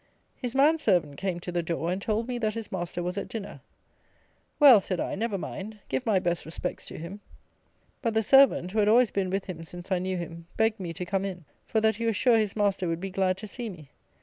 His 0.35 0.55
man 0.55 0.79
servant 0.79 1.17
came 1.17 1.39
to 1.41 1.51
the 1.51 1.61
door, 1.61 1.91
and 1.91 2.01
told 2.01 2.27
me 2.27 2.39
that 2.39 2.55
his 2.55 2.71
master 2.71 3.03
was 3.03 3.19
at 3.19 3.27
dinner. 3.29 3.61
"Well," 4.59 4.81
said 4.81 4.99
I, 4.99 5.13
"never 5.13 5.37
mind; 5.37 5.77
give 5.89 6.07
my 6.07 6.17
best 6.17 6.43
respects 6.43 6.87
to 6.87 6.97
him." 6.97 7.19
But 8.01 8.15
the 8.15 8.23
servant 8.23 8.71
(who 8.71 8.79
had 8.79 8.87
always 8.87 9.11
been 9.11 9.29
with 9.29 9.45
him 9.45 9.63
since 9.63 9.91
I 9.91 9.99
knew 9.99 10.17
him) 10.17 10.47
begged 10.57 10.79
me 10.79 10.91
to 10.91 11.05
come 11.05 11.23
in, 11.23 11.45
for 11.67 11.79
that 11.81 11.97
he 11.97 12.07
was 12.07 12.15
sure 12.15 12.39
his 12.39 12.55
master 12.55 12.87
would 12.87 12.99
be 12.99 13.11
glad 13.11 13.37
to 13.37 13.45
see 13.47 13.69
me. 13.69 13.91